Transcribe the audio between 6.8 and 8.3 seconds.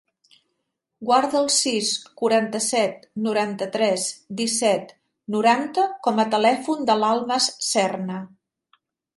de l'Almas Serna.